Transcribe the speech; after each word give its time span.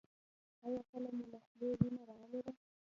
ایا 0.65 0.81
کله 0.91 1.09
مو 1.15 1.25
له 1.31 1.39
خولې 1.45 1.67
وینه 1.79 2.01
راغلې 2.09 2.39
ده؟ 2.45 2.51